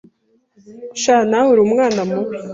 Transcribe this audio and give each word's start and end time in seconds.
Sha 1.01 1.15
nawe 1.29 1.47
uri 1.53 1.61
umwana 1.67 2.01
mubi 2.09 2.37